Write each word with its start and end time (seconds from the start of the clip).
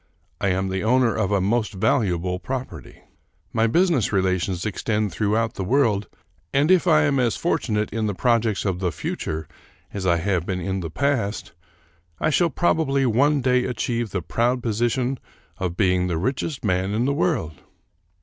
I 0.39 0.47
am 0.47 0.69
the 0.69 0.83
owner 0.83 1.13
of 1.15 1.31
a 1.31 1.39
most 1.39 1.73
valuable 1.73 2.39
property. 2.39 3.03
My 3.53 3.67
business 3.67 4.11
relations 4.11 4.65
extend 4.65 5.11
throughout 5.11 5.53
the 5.53 5.63
world, 5.63 6.07
and 6.51 6.71
if 6.71 6.87
I 6.87 7.03
am 7.03 7.19
as 7.19 7.37
fortunate 7.37 7.91
in 7.93 8.07
the 8.07 8.15
projects 8.15 8.65
of 8.65 8.79
the 8.79 8.91
future 8.91 9.47
as 9.93 10.07
I 10.07 10.17
have 10.17 10.43
been 10.43 10.59
in 10.59 10.79
the 10.79 10.89
past, 10.89 11.51
I 12.19 12.31
shall 12.31 12.49
probably 12.49 13.05
one 13.05 13.41
day 13.41 13.65
achieve 13.65 14.09
the 14.09 14.23
proud 14.23 14.63
position 14.63 15.19
of 15.59 15.77
being 15.77 16.07
the 16.07 16.17
richest 16.17 16.65
man 16.65 16.95
in 16.95 17.05
the 17.05 17.13
world." 17.13 17.61